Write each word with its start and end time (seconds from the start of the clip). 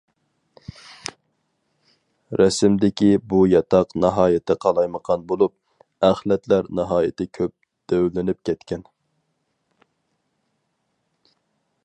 رەسىمدىكى 2.41 3.09
بۇ 3.33 3.41
ياتاق 3.49 3.93
ناھايىتى 4.05 4.55
قالايمىقان 4.65 5.27
بولۇپ، 5.33 5.55
ئەخلەتلەر 6.09 6.73
ناھايىتى 6.81 7.27
كۆپ 7.39 7.53
دۆۋىلىنىپ 7.93 8.39
كەتكەن. 8.51 8.85